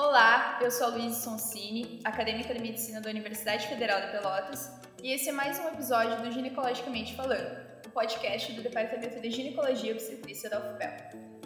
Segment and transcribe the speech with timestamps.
[0.00, 4.70] Olá, eu sou a Luísa Sonsini, acadêmica de medicina da Universidade Federal de Pelotas,
[5.02, 9.90] e esse é mais um episódio do Ginecologicamente Falando, o podcast do Departamento de Ginecologia
[9.90, 10.92] e Obstetrícia da UFPEL.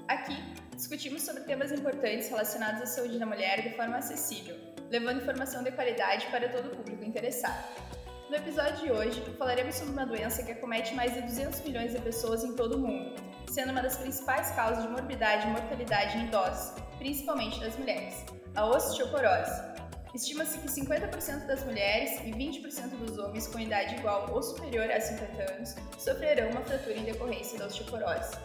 [0.06, 0.36] Aqui,
[0.76, 4.54] discutimos sobre temas importantes relacionados à saúde da mulher de forma acessível,
[4.90, 7.74] levando informação de qualidade para todo o público interessado.
[8.28, 12.02] No episódio de hoje, falaremos sobre uma doença que acomete mais de 200 milhões de
[12.02, 13.14] pessoas em todo o mundo,
[13.50, 18.24] sendo uma das principais causas de morbidade e mortalidade em idosos, principalmente das mulheres,
[18.54, 19.72] a osteoporose.
[20.14, 25.00] Estima-se que 50% das mulheres e 20% dos homens com idade igual ou superior a
[25.00, 28.36] 50 anos sofrerão uma fratura em decorrência da osteoporose.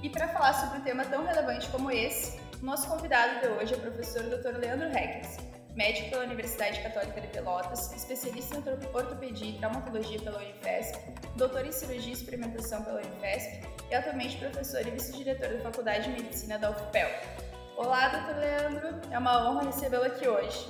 [0.00, 3.76] E para falar sobre um tema tão relevante como esse, nosso convidado de hoje é
[3.76, 4.58] o professor Dr.
[4.58, 5.38] Leandro Reckes,
[5.74, 10.98] médico pela Universidade Católica de Pelotas, especialista em ortopedia e traumatologia pela Unifesp,
[11.34, 16.22] doutor em cirurgia e experimentação pela Unifesp e atualmente professor e vice-diretor da Faculdade de
[16.22, 17.47] Medicina da UFPEL.
[17.78, 20.66] Olá, doutor Leandro, é uma honra recebê-lo aqui hoje.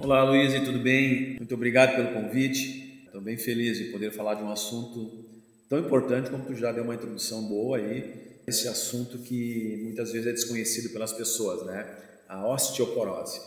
[0.00, 1.36] Olá, Luiz, tudo bem?
[1.36, 3.04] Muito obrigado pelo convite.
[3.04, 5.28] Estou bem feliz de poder falar de um assunto
[5.68, 10.28] tão importante como tu já deu uma introdução boa aí, esse assunto que muitas vezes
[10.28, 11.86] é desconhecido pelas pessoas, né?
[12.26, 13.42] A osteoporose.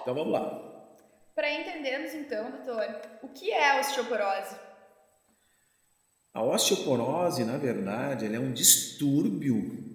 [0.00, 0.88] Então vamos lá.
[1.34, 2.86] Para entendermos então, doutor,
[3.22, 4.56] o que é a osteoporose?
[6.32, 9.91] A osteoporose, na verdade, é um distúrbio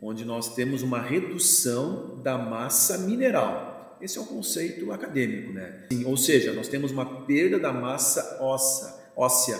[0.00, 3.98] onde nós temos uma redução da massa mineral.
[4.00, 5.86] Esse é um conceito acadêmico, né?
[6.04, 9.58] Ou seja, nós temos uma perda da massa óssea, óssea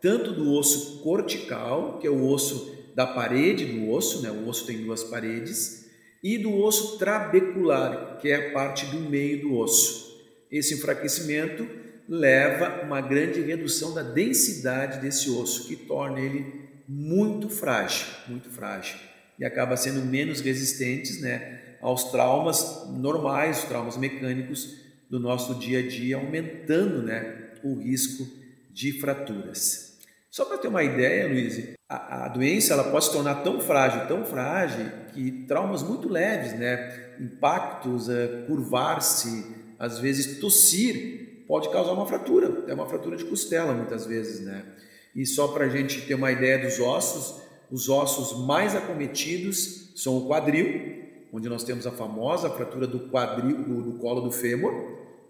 [0.00, 4.30] tanto do osso cortical, que é o osso da parede do osso, né?
[4.30, 5.86] o osso tem duas paredes,
[6.22, 10.24] e do osso trabecular, que é a parte do meio do osso.
[10.50, 11.68] Esse enfraquecimento
[12.08, 18.96] leva uma grande redução da densidade desse osso, que torna ele muito frágil, muito frágil,
[19.38, 24.76] e acaba sendo menos resistente né, aos traumas normais, traumas mecânicos
[25.08, 28.26] do nosso dia a dia, aumentando né, o risco
[28.72, 29.96] de fraturas.
[30.30, 34.06] Só para ter uma ideia, Luiz, a, a, doença ela pode se tornar tão frágil,
[34.06, 37.14] tão frágil, que traumas muito leves, né?
[37.18, 39.46] impactos, uh, curvar-se,
[39.78, 44.40] às vezes tossir, pode causar uma fratura, é uma fratura de costela muitas vezes.
[44.40, 44.62] Né?
[45.14, 47.40] E só para a gente ter uma ideia dos ossos,
[47.70, 53.64] os ossos mais acometidos são o quadril, onde nós temos a famosa fratura do quadril,
[53.64, 54.72] do, do colo do fêmur,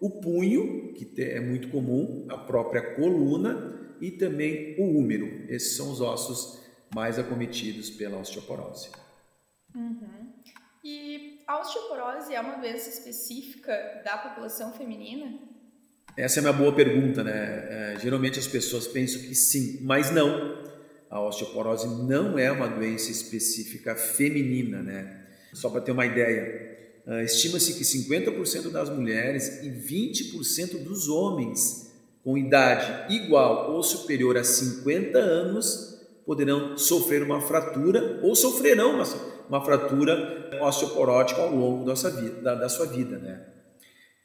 [0.01, 5.47] o punho, que é muito comum, a própria coluna, e também o úmero.
[5.49, 6.61] Esses são os ossos
[6.95, 8.91] mais acometidos pela osteoporose.
[9.75, 10.35] Uhum.
[10.85, 15.39] E a osteoporose é uma doença específica da população feminina?
[16.17, 17.33] Essa é uma boa pergunta, né?
[17.35, 20.65] É, geralmente as pessoas pensam que sim, mas não.
[21.11, 25.25] A osteoporose não é uma doença específica feminina, né?
[25.53, 31.93] Só para ter uma ideia, uh, estima-se que 50% das mulheres e 20% dos homens
[32.25, 35.97] com idade igual ou superior a 50 anos
[36.27, 39.05] poderão sofrer uma fratura ou sofrerão uma,
[39.49, 42.41] uma fratura osteoporótica ao longo da sua vida.
[42.43, 43.47] Da, da sua vida né?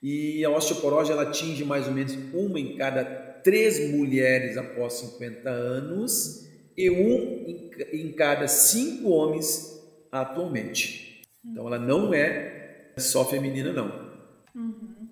[0.01, 3.05] E a osteoporose ela atinge mais ou menos uma em cada
[3.43, 6.49] três mulheres após 50 anos
[6.81, 9.79] e um em, cada cinco homens
[10.11, 11.21] atualmente.
[11.45, 14.11] Então ela não é só feminina, não.
[14.55, 15.07] Uhum.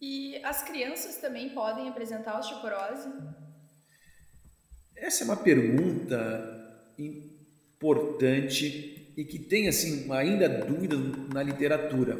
[0.00, 3.08] E as crianças também podem apresentar osteoporose?
[4.96, 10.96] Essa é uma pergunta importante e que tem assim ainda dúvida
[11.32, 12.18] na literatura.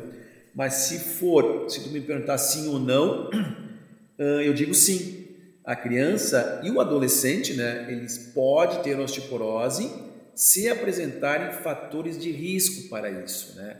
[0.55, 3.31] Mas se for, se tu me perguntar sim ou não,
[4.19, 5.22] eu digo sim.
[5.65, 9.91] A criança e o adolescente, né, eles podem ter osteoporose
[10.35, 13.77] se apresentarem fatores de risco para isso, né?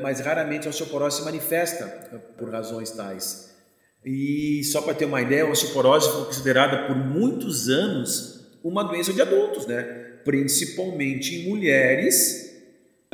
[0.00, 1.86] mas raramente a osteoporose se manifesta
[2.36, 3.54] por razões tais.
[4.04, 9.12] E só para ter uma ideia, a osteoporose foi considerada por muitos anos uma doença
[9.12, 9.82] de adultos, né?
[10.24, 12.52] principalmente em mulheres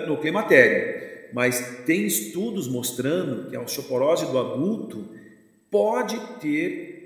[0.07, 1.09] no climatério.
[1.35, 5.11] Mas tem estudos mostrando que a osteoporose do adulto
[5.71, 6.98] pode ter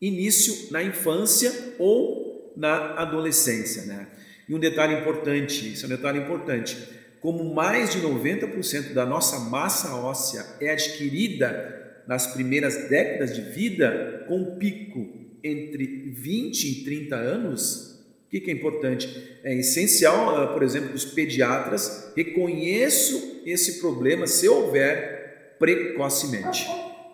[0.00, 3.84] início na infância ou na adolescência.
[3.84, 4.06] Né?
[4.48, 6.76] E um detalhe importante, isso é um detalhe importante,
[7.20, 14.24] como mais de 90% da nossa massa óssea é adquirida nas primeiras décadas de vida,
[14.28, 17.94] com pico entre 20 e 30 anos,
[18.26, 19.38] o que, é importante?
[19.44, 26.66] É essencial, ah, por exemplo, que os pediatras reconheçam esse problema se houver precocemente.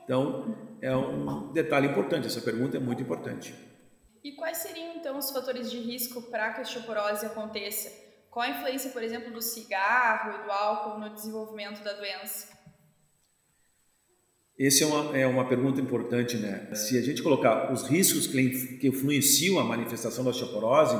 [0.04, 3.54] Então, é um detalhe importante, essa pergunta é muito importante.
[4.22, 7.90] E quais seriam então os fatores de risco para que a osteoporose aconteça?
[8.30, 12.48] Qual a influência, por exemplo, do cigarro e do álcool no desenvolvimento da doença?
[14.58, 16.68] Essa é uma, é uma pergunta importante, né?
[16.74, 20.96] Se a gente colocar os riscos que, que influenciam a manifestação da osteoporose,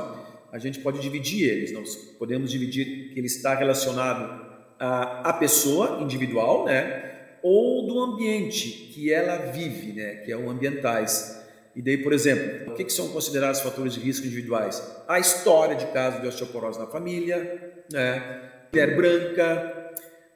[0.51, 1.71] a gente pode dividir eles.
[1.71, 4.45] Nós podemos dividir que ele está relacionado
[4.79, 7.20] à, à pessoa individual, né?
[7.43, 10.15] Ou do ambiente que ela vive, né?
[10.17, 11.39] Que é o ambientais.
[11.75, 14.81] E daí, por exemplo, o que, que são considerados fatores de risco individuais?
[15.07, 18.49] A história de casos de osteoporose na família, né?
[18.71, 19.81] Mulher branca,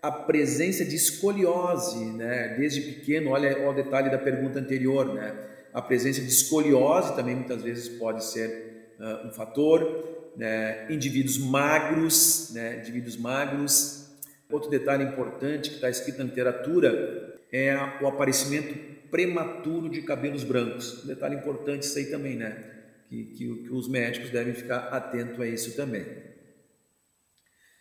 [0.01, 2.55] a presença de escoliose, né?
[2.57, 5.35] Desde pequeno, olha, olha o detalhe da pergunta anterior, né?
[5.73, 10.85] A presença de escoliose também muitas vezes pode ser uh, um fator, né?
[10.89, 12.77] Indivíduos magros, né?
[12.79, 14.04] Indivíduos magros.
[14.51, 18.73] Outro detalhe importante que está escrito na literatura é o aparecimento
[19.09, 21.03] prematuro de cabelos brancos.
[21.03, 22.73] Um detalhe importante isso aí também, né?
[23.09, 26.05] Que, que, que os médicos devem ficar atentos a isso também.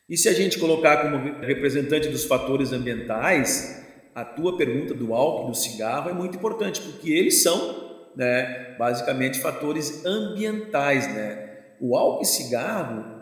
[0.08, 3.82] E se a gente colocar como representante dos fatores ambientais,
[4.14, 8.76] a tua pergunta do álcool e do cigarro é muito importante, porque eles são, né,
[8.78, 11.74] basicamente fatores ambientais, né?
[11.80, 13.13] O álcool e cigarro,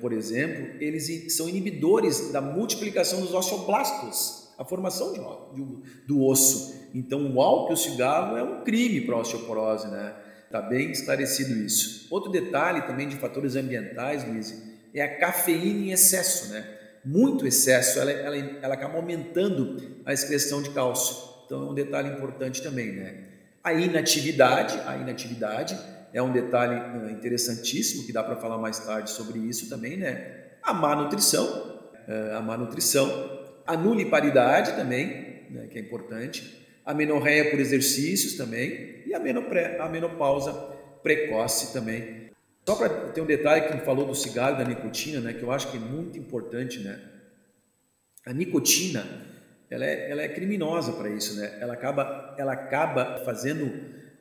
[0.00, 5.18] por exemplo, eles são inibidores da multiplicação dos osteoblastos, a formação de,
[5.54, 6.88] de, do osso.
[6.94, 10.14] Então, o álcool e o cigarro é um crime para a osteoporose, né?
[10.46, 12.06] Está bem esclarecido isso.
[12.10, 14.62] Outro detalhe também de fatores ambientais, Luiz,
[14.94, 16.64] é a cafeína em excesso, né?
[17.04, 21.16] Muito excesso, ela, ela, ela acaba aumentando a excreção de cálcio.
[21.44, 23.33] Então é um detalhe importante também, né?
[23.64, 25.76] A inatividade, a inatividade
[26.12, 30.52] é um detalhe eh, interessantíssimo que dá para falar mais tarde sobre isso também, né?
[30.62, 33.08] A má nutrição, eh, a má nutrição,
[33.66, 39.78] a nuliparidade também, né, que é importante, a menorreia por exercícios também e a, menopre,
[39.78, 40.52] a menopausa
[41.02, 42.24] precoce também
[42.66, 45.70] só para ter um detalhe que falou do cigarro da nicotina, né, que eu acho
[45.70, 46.98] que é muito importante, né?
[48.24, 49.06] A nicotina,
[49.70, 51.58] ela é, ela é criminosa para isso, né?
[51.60, 53.70] Ela acaba, ela acaba fazendo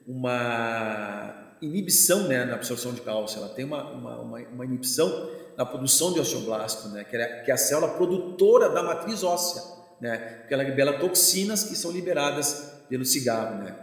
[0.07, 3.39] uma inibição né, na absorção de cálcio.
[3.39, 7.03] Ela tem uma, uma, uma, uma inibição na produção de osteoblasto, né?
[7.03, 9.61] Que é, que é a célula produtora da matriz óssea,
[10.01, 10.17] né?
[10.39, 13.75] Porque ela libera toxinas que são liberadas pelo cigarro, né?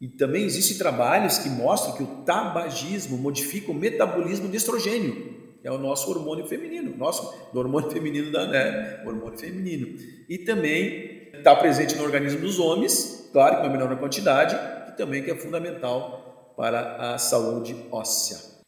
[0.00, 5.66] E também existem trabalhos que mostram que o tabagismo modifica o metabolismo de estrogênio, que
[5.66, 9.88] é o nosso hormônio feminino, nosso hormônio feminino da né, hormônio feminino.
[10.28, 11.17] E também
[11.48, 14.54] está presente no organismo dos homens, claro que uma menor quantidade,
[14.90, 18.58] e também que é fundamental para a saúde óssea.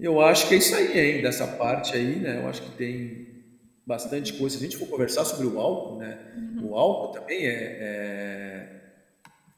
[0.00, 2.40] Eu acho que é isso aí, hein, dessa parte aí, né?
[2.42, 3.44] Eu acho que tem
[3.86, 4.56] bastante coisa.
[4.56, 6.18] Se a gente for conversar sobre o álcool, né?
[6.62, 8.74] O álcool também é, é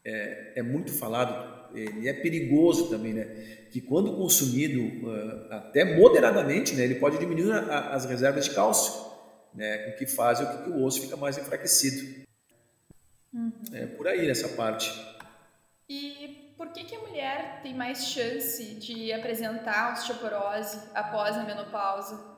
[0.07, 3.25] é, é muito falado, ele é perigoso também, né?
[3.73, 9.06] Que quando consumido uh, até moderadamente, né, ele pode diminuir as reservas de cálcio,
[9.57, 9.89] né?
[9.89, 12.27] O que faz o que o osso fica mais enfraquecido.
[13.33, 13.53] Uhum.
[13.73, 14.93] É por aí essa parte.
[15.89, 22.37] E por que, que a mulher tem mais chance de apresentar osteoporose após a menopausa?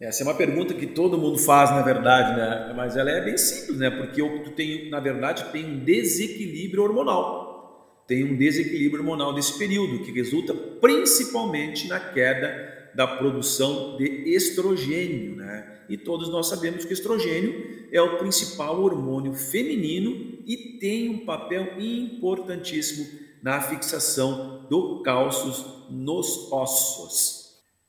[0.00, 2.72] Essa é uma pergunta que todo mundo faz, na verdade, né?
[2.74, 3.90] Mas ela é bem simples, né?
[3.90, 8.02] Porque tu tem, na verdade, tem um desequilíbrio hormonal.
[8.06, 14.04] Tem um desequilíbrio hormonal desse período que resulta principalmente na queda da produção de
[14.34, 15.82] estrogênio, né?
[15.88, 21.78] E todos nós sabemos que estrogênio é o principal hormônio feminino e tem um papel
[21.78, 23.06] importantíssimo
[23.42, 25.52] na fixação do cálcio
[25.90, 27.44] nos ossos.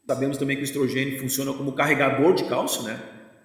[0.08, 3.02] Sabemos também que o estrogênio funciona como carregador de cálcio, né?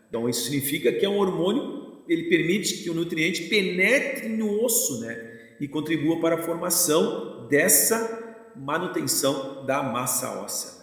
[0.09, 5.01] Então isso significa que é um hormônio, ele permite que o nutriente penetre no osso,
[5.01, 5.55] né?
[5.61, 10.80] E contribua para a formação dessa manutenção da massa óssea.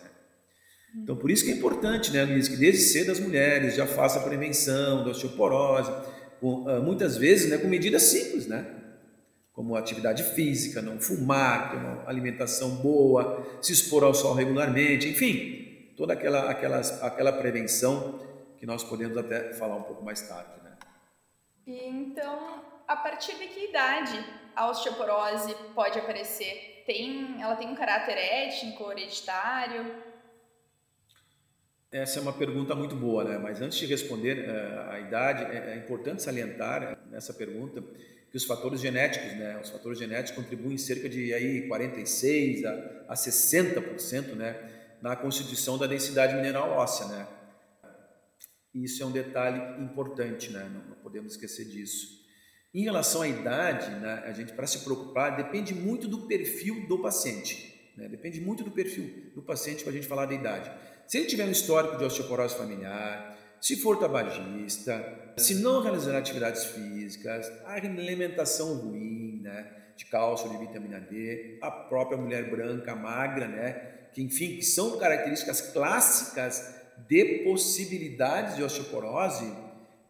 [0.95, 4.21] Então por isso que é importante, né, Luiz, que desde cedo as mulheres já façam
[4.21, 5.91] a prevenção da osteoporose,
[6.39, 8.65] com, ah, muitas vezes né, com medidas simples, né?
[9.51, 15.93] Como atividade física, não fumar, ter uma alimentação boa, se expor ao sol regularmente, enfim,
[15.97, 18.19] toda aquela, aquela, aquela prevenção
[18.59, 20.51] que nós podemos até falar um pouco mais tarde.
[20.63, 20.77] Né?
[21.65, 24.23] Então, a partir de que idade
[24.55, 26.83] a osteoporose pode aparecer?
[26.85, 29.85] Tem, ela tem um caráter étnico, hereditário?
[31.91, 33.37] Essa é uma pergunta muito boa, né?
[33.37, 37.81] Mas antes de responder uh, a idade, é, é, importante salientar uh, nessa pergunta
[38.29, 39.59] que os fatores genéticos, né?
[39.61, 44.73] Os fatores genéticos contribuem cerca de aí 46 a, a 60%, né?
[45.01, 47.27] na constituição da densidade mineral óssea, né?
[48.73, 50.69] Isso é um detalhe importante, né?
[50.71, 52.17] Não, não podemos esquecer disso.
[52.73, 56.99] Em relação à idade, né, a gente para se preocupar depende muito do perfil do
[56.99, 58.07] paciente, né?
[58.07, 60.71] Depende muito do perfil do paciente para a gente falar da idade.
[61.07, 66.65] Se ele tiver um histórico de osteoporose familiar, se for tabagista, se não realizar atividades
[66.65, 73.47] físicas, a alimentação ruim, né, de cálcio, de vitamina D, a própria mulher branca, magra,
[73.47, 76.75] né, que enfim, que são características clássicas
[77.07, 79.49] de possibilidades de osteoporose,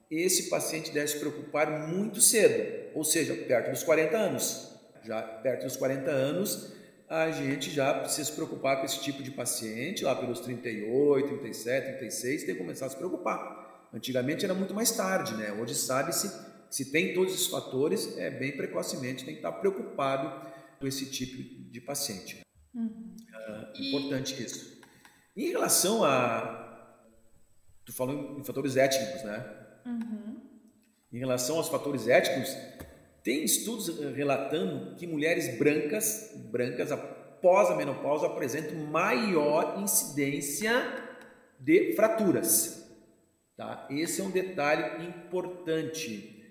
[0.09, 4.73] esse paciente deve se preocupar muito cedo, ou seja, perto dos 40 anos.
[5.03, 6.73] Já perto dos 40 anos,
[7.09, 11.97] a gente já precisa se preocupar com esse tipo de paciente, lá pelos 38, 37,
[11.99, 13.87] 36, tem que começar a se preocupar.
[13.93, 15.53] Antigamente era muito mais tarde, né?
[15.53, 16.29] Hoje sabe-se
[16.69, 20.47] se tem todos esses fatores, é bem precocemente, tem que estar preocupado
[20.79, 22.41] com esse tipo de paciente.
[22.73, 23.15] Uhum.
[23.31, 24.77] Uh, importante isso.
[25.35, 26.65] Em relação a.
[27.85, 29.45] Tu falou em fatores étnicos, né?
[29.85, 30.41] Uhum.
[31.13, 32.53] Em relação aos fatores étnicos,
[33.27, 40.72] tem estudos relatando que mulheres brancas, brancas após a menopausa apresentam maior incidência
[41.60, 42.89] de fraturas.
[43.57, 43.86] Tá?
[43.89, 46.41] Esse é um detalhe importante.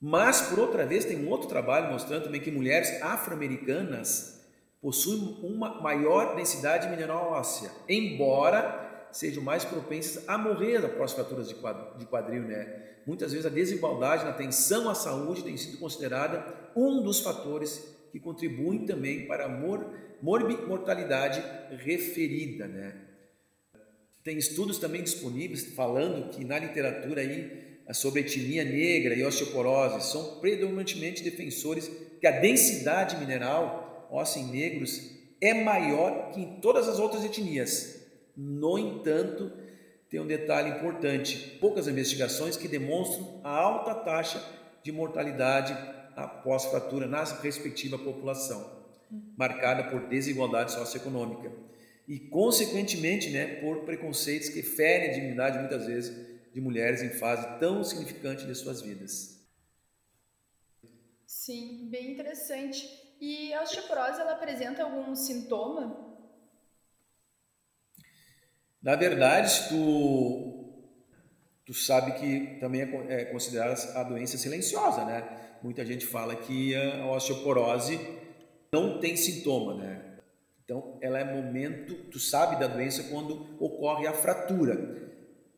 [0.00, 4.48] Mas, por outra vez, tem um outro trabalho mostrando também que mulheres afro-americanas
[4.80, 12.06] possuem uma maior densidade mineral óssea, embora sejam mais propensas a morrer após fraturas de
[12.06, 12.90] quadril, né?
[13.06, 16.44] muitas vezes a desigualdade na atenção à saúde tem sido considerada
[16.76, 19.84] um dos fatores que contribuem também para a mor
[20.22, 21.42] mortalidade
[21.82, 22.66] referida.
[22.66, 22.94] Né?
[24.22, 30.38] Tem estudos também disponíveis falando que na literatura aí sobre etnia negra e osteoporose são
[30.40, 31.90] predominantemente defensores
[32.20, 37.99] que a densidade mineral óssea em negros é maior que em todas as outras etnias.
[38.42, 39.52] No entanto,
[40.08, 44.42] tem um detalhe importante: poucas investigações que demonstram a alta taxa
[44.82, 45.74] de mortalidade
[46.16, 48.82] após fratura na respectiva população,
[49.36, 51.52] marcada por desigualdade socioeconômica
[52.08, 57.58] e, consequentemente, né, por preconceitos que ferem a dignidade muitas vezes de mulheres em fase
[57.58, 59.38] tão significante de suas vidas.
[61.26, 62.88] Sim, bem interessante.
[63.20, 66.09] E a osteoporose ela apresenta algum sintoma
[68.82, 70.64] na verdade, tu,
[71.66, 75.28] tu sabe que também é, é considerada a doença silenciosa, né?
[75.62, 78.00] Muita gente fala que a osteoporose
[78.72, 80.02] não tem sintoma, né?
[80.64, 85.10] Então, ela é momento, tu sabe da doença quando ocorre a fratura.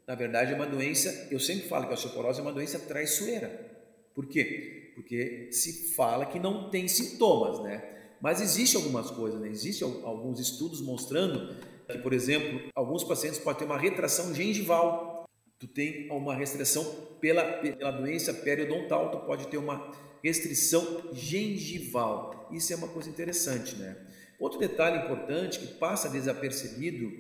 [0.06, 3.70] Na verdade, é uma doença, eu sempre falo que a osteoporose é uma doença traiçoeira.
[4.14, 4.92] Por quê?
[4.96, 7.88] Porque se fala que não tem sintomas, né?
[8.20, 9.48] Mas existe algumas coisas, né?
[9.48, 11.56] Existem alguns estudos mostrando
[11.90, 15.24] que, por exemplo, alguns pacientes podem ter uma retração gengival.
[15.58, 16.84] Tu tem uma restrição
[17.20, 22.48] pela, pela doença periodontal, tu pode ter uma restrição gengival.
[22.52, 23.96] Isso é uma coisa interessante, né?
[24.38, 27.10] Outro detalhe importante que passa desapercebido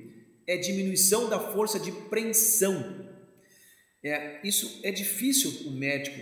[0.46, 3.08] é diminuição da força de preensão.
[4.04, 6.18] É, isso é difícil o médico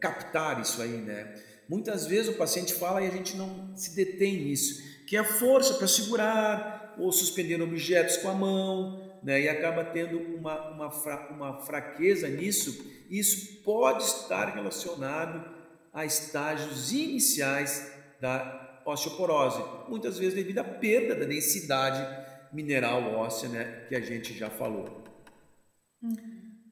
[0.00, 1.42] captar isso aí, né?
[1.66, 5.24] Muitas vezes o paciente fala e a gente não se detém nisso, que é a
[5.24, 10.90] força para segurar, ou suspender objetos com a mão, né, e acaba tendo uma, uma,
[10.90, 15.52] fra, uma fraqueza nisso, isso pode estar relacionado
[15.92, 23.86] a estágios iniciais da osteoporose, muitas vezes devido à perda da densidade mineral óssea, né,
[23.88, 25.02] que a gente já falou.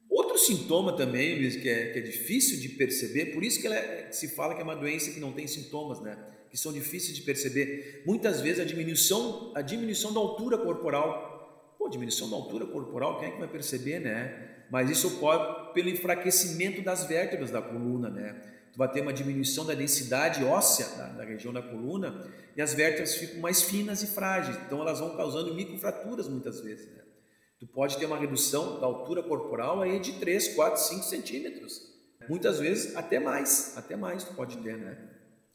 [0.09, 4.11] Outro sintoma também, Luiz, que é, que é difícil de perceber, por isso que é,
[4.11, 6.15] se fala que é uma doença que não tem sintomas, né?
[6.53, 8.03] Que são difíceis de perceber.
[8.05, 11.73] Muitas vezes a diminuição, a diminuição da altura corporal.
[11.79, 14.65] Pô, diminuição da altura corporal, quem é que vai perceber, né?
[14.69, 18.39] Mas isso ocorre pelo enfraquecimento das vértebras da coluna, né?
[18.71, 22.75] Tu vai ter uma diminuição da densidade óssea da, da região da coluna e as
[22.75, 24.55] vértebras ficam mais finas e frágeis.
[24.63, 27.01] Então elas vão causando microfraturas muitas vezes, né?
[27.59, 31.81] Tu pode ter uma redução da altura corporal aí de 3, 4, 5 centímetros.
[32.29, 35.12] Muitas vezes até mais, até mais tu pode ter, né?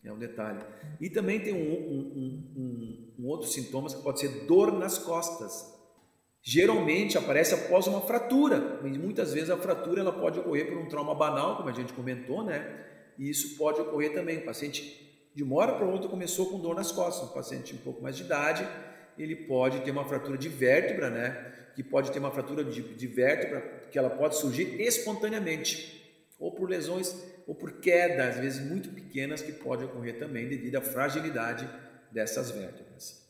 [0.09, 0.61] É um detalhe.
[0.99, 5.77] E também tem um, um, um, um outro sintoma que pode ser dor nas costas.
[6.43, 10.89] Geralmente aparece após uma fratura, mas muitas vezes a fratura ela pode ocorrer por um
[10.89, 12.87] trauma banal, como a gente comentou, né?
[13.19, 14.39] E isso pode ocorrer também.
[14.39, 17.29] O paciente de uma hora para outra começou com dor nas costas.
[17.29, 18.67] Um paciente um pouco mais de idade,
[19.19, 21.53] ele pode ter uma fratura de vértebra, né?
[21.77, 23.61] Que pode ter uma fratura de, de vértebra
[23.91, 27.15] que ela pode surgir espontaneamente, ou por lesões
[27.49, 31.67] ou por quedas, às vezes muito pequenas, que pode ocorrer também devido à fragilidade
[32.13, 33.27] dessas vértebras.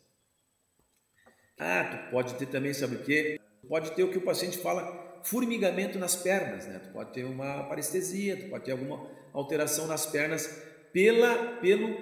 [1.57, 3.41] Ah, tu pode ter também, sabe o que?
[3.69, 6.81] Pode ter o que o paciente fala, formigamento nas pernas, né?
[6.81, 10.47] Tu pode ter uma parestesia, tu pode ter alguma alteração nas pernas
[10.93, 12.01] pela, pelo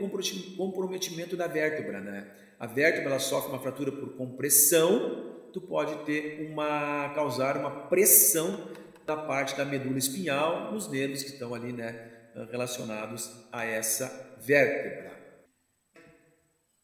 [0.56, 2.30] comprometimento da vértebra, né?
[2.58, 8.70] A vértebra ela sofre uma fratura por compressão, tu pode ter uma causar uma pressão
[9.06, 12.10] da parte da medula espinhal, nos nervos que estão ali, né,
[12.50, 15.16] relacionados a essa vértebra.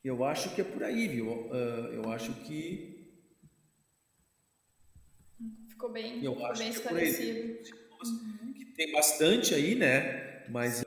[0.04, 1.50] Eu acho que é por aí, viu?
[1.52, 3.12] Ah, eu acho que.
[5.68, 7.38] Ficou bem, eu ficou acho bem que é esclarecido.
[7.38, 8.52] É uhum.
[8.52, 10.44] Que tem bastante aí, né?
[10.48, 10.84] Mas,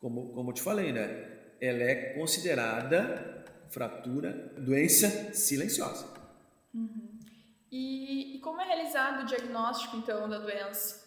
[0.00, 1.28] como, como eu te falei, né?
[1.60, 6.06] Ela é considerada fratura, doença silenciosa.
[6.74, 7.01] Uhum.
[7.72, 11.02] E, e como é realizado o diagnóstico, então, da doença?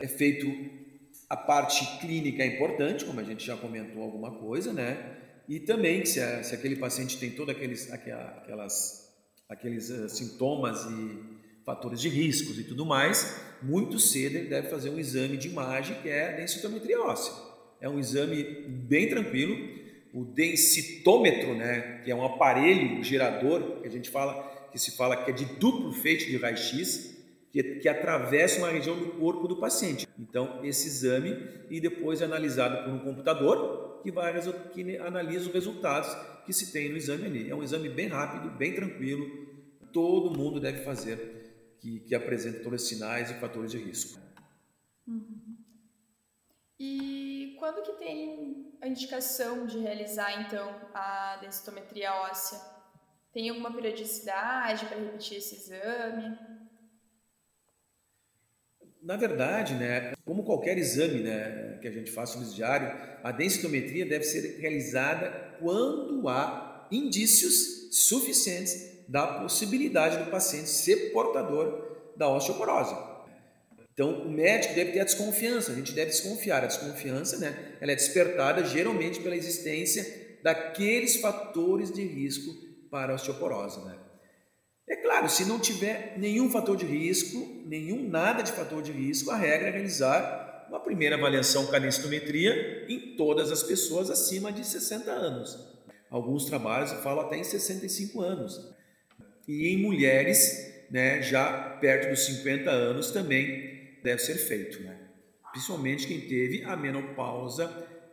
[0.00, 0.46] É feito
[1.30, 5.16] a parte clínica é importante, como a gente já comentou alguma coisa, né?
[5.48, 9.14] E também se, a, se aquele paciente tem todos aqueles, aquelas,
[9.48, 14.90] aqueles uh, sintomas e fatores de riscos e tudo mais, muito cedo ele deve fazer
[14.90, 17.32] um exame de imagem que é densitometria óssea.
[17.80, 19.56] É um exame bem tranquilo.
[20.12, 25.16] O densitômetro, né, que é um aparelho gerador que a gente fala que se fala
[25.16, 27.16] que é de duplo feito de raio-x,
[27.50, 30.06] que, que atravessa uma região do corpo do paciente.
[30.18, 31.36] Então, esse exame
[31.70, 34.34] e depois é analisado por um computador que, vai,
[34.72, 37.50] que analisa os resultados que se tem no exame ali.
[37.50, 39.26] É um exame bem rápido, bem tranquilo,
[39.92, 44.20] todo mundo deve fazer, que, que apresenta todos os sinais e fatores de risco.
[45.06, 45.56] Uhum.
[46.78, 52.77] E quando que tem a indicação de realizar, então, a densitometria óssea?
[53.38, 56.36] Tem alguma periodicidade para repetir esse exame?
[59.00, 62.88] Na verdade, né, como qualquer exame né, que a gente faça no diário,
[63.22, 71.96] a densitometria deve ser realizada quando há indícios suficientes da possibilidade do paciente ser portador
[72.16, 72.96] da osteoporose.
[73.94, 76.64] Então, o médico deve ter a desconfiança, a gente deve desconfiar.
[76.64, 83.14] A desconfiança né, ela é despertada geralmente pela existência daqueles fatores de risco para a
[83.14, 83.80] osteoporose.
[83.84, 83.96] Né?
[84.88, 89.30] É claro, se não tiver nenhum fator de risco, nenhum nada de fator de risco,
[89.30, 95.10] a regra é realizar uma primeira avaliação com em todas as pessoas acima de 60
[95.10, 95.78] anos.
[96.10, 98.74] Alguns trabalhos falam até em 65 anos.
[99.46, 104.96] E em mulheres, né, já perto dos 50 anos também deve ser feito, né?
[105.50, 107.66] Principalmente quem teve a menopausa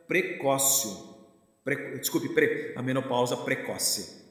[0.07, 1.15] precoce.
[1.63, 4.24] Pre, desculpe, pre, a menopausa precoce.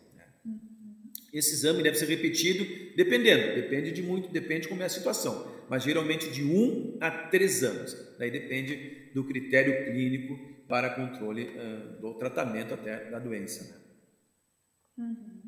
[1.34, 5.52] Esse exame deve ser repetido, dependendo, depende de muito, depende de como é a situação,
[5.68, 7.92] mas geralmente de um a três anos.
[8.16, 13.64] Daí depende do critério clínico para controle uh, do tratamento até da doença.
[13.64, 15.04] Né?
[15.04, 15.42] Uhum.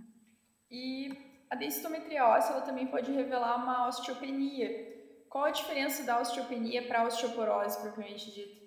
[0.69, 1.13] E
[1.49, 4.97] a densitometria óssea ela também pode revelar uma osteopenia.
[5.29, 8.67] Qual a diferença da osteopenia para a osteoporose propriamente dita?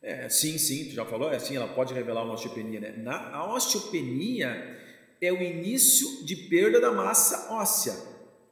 [0.00, 2.80] É, sim, sim, tu já falou, é sim, ela pode revelar uma osteopenia.
[2.80, 2.92] Né?
[2.96, 4.77] Na, a osteopenia
[5.20, 7.94] é o início de perda da massa óssea,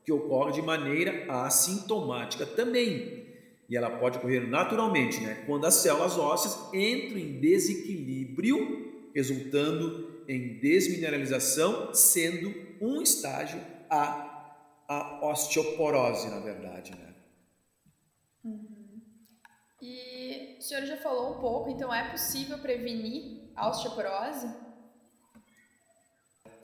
[0.04, 3.26] que ocorre de maneira assintomática também.
[3.68, 5.42] E ela pode ocorrer naturalmente, né?
[5.46, 14.54] quando as células ósseas entram em desequilíbrio, resultando em desmineralização, sendo um estágio a,
[14.88, 16.92] a osteoporose, na verdade.
[16.92, 17.14] Né?
[18.44, 19.00] Uhum.
[19.82, 24.65] E o senhor já falou um pouco, então é possível prevenir a osteoporose?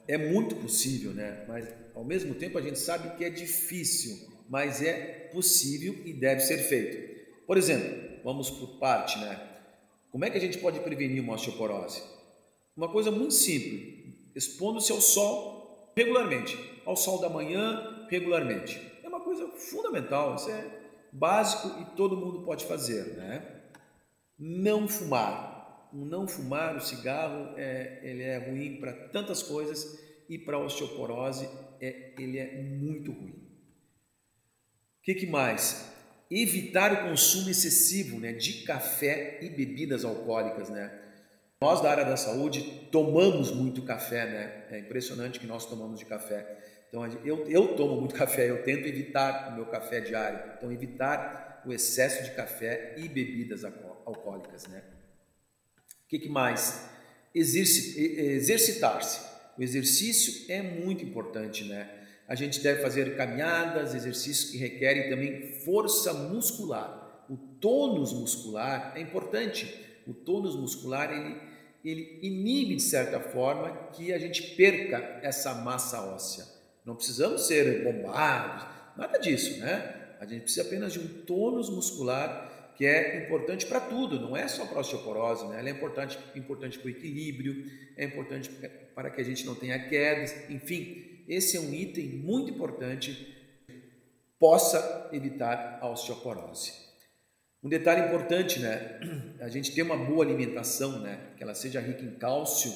[0.09, 1.45] É muito possível, né?
[1.49, 6.41] Mas ao mesmo tempo a gente sabe que é difícil, mas é possível e deve
[6.41, 7.23] ser feito.
[7.47, 9.49] Por exemplo, vamos por parte, né?
[10.11, 12.03] Como é que a gente pode prevenir uma osteoporose?
[12.77, 18.81] Uma coisa muito simples, expondo-se ao sol regularmente, ao sol da manhã regularmente.
[19.03, 20.65] É uma coisa fundamental, isso é
[21.12, 23.62] básico e todo mundo pode fazer, né?
[24.38, 25.52] Não fumar,
[25.92, 30.61] o não fumar, o cigarro, é, ele é ruim para tantas coisas e para a
[30.61, 31.48] osteoporose
[31.81, 33.35] é, ele é muito ruim.
[35.00, 35.90] O que, que, mais?
[36.31, 40.70] Evitar o consumo excessivo né, de café e bebidas alcoólicas.
[40.70, 40.90] Né?
[41.61, 44.76] Nós da área da saúde tomamos muito café, né?
[44.76, 46.59] é impressionante que nós tomamos de café.
[46.88, 50.52] Então eu, eu tomo muito café, eu tento evitar o meu café diário.
[50.57, 54.66] Então evitar o excesso de café e bebidas alcoólicas.
[54.68, 54.83] Né?
[56.12, 56.90] Que, que mais?
[57.35, 59.20] Exercitar-se.
[59.57, 61.88] O exercício é muito importante, né?
[62.29, 67.25] A gente deve fazer caminhadas, exercícios que requerem também força muscular.
[67.31, 69.75] O tônus muscular é importante.
[70.07, 71.40] O tônus muscular ele,
[71.83, 76.44] ele inibe de certa forma que a gente perca essa massa óssea.
[76.85, 78.66] Não precisamos ser bombados,
[78.98, 80.16] nada disso, né?
[80.20, 84.49] A gente precisa apenas de um tônus muscular que é importante para tudo, não é
[84.49, 85.61] só para a osteoporose, né?
[85.61, 87.64] ela é importante, importante para o equilíbrio,
[87.97, 88.51] é importante
[88.92, 93.37] para que a gente não tenha quedas, enfim, esse é um item muito importante
[94.37, 96.73] possa evitar a osteoporose.
[97.62, 98.99] Um detalhe importante, né?
[99.38, 101.21] A gente ter uma boa alimentação, né?
[101.37, 102.73] Que ela seja rica em cálcio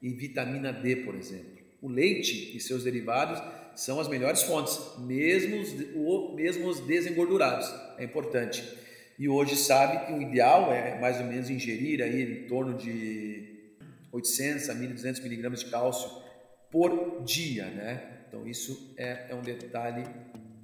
[0.00, 1.58] e vitamina D, por exemplo.
[1.82, 3.38] O leite e seus derivados
[3.74, 7.70] são as melhores fontes, mesmo os, mesmo os desengordurados.
[7.98, 8.80] É importante.
[9.18, 13.74] E hoje sabe que o ideal é mais ou menos ingerir aí em torno de
[14.10, 16.22] 800 a 1.200 miligramas de cálcio
[16.70, 18.24] por dia, né?
[18.28, 20.04] Então isso é, é um detalhe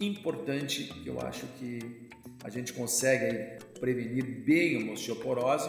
[0.01, 2.09] importante que eu acho que
[2.43, 5.69] a gente consegue prevenir bem a osteoporose,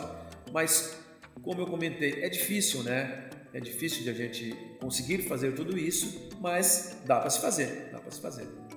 [0.52, 0.98] mas
[1.42, 3.30] como eu comentei, é difícil, né?
[3.54, 8.00] É difícil de a gente conseguir fazer tudo isso, mas dá para se fazer, dá
[8.00, 8.69] para se fazer.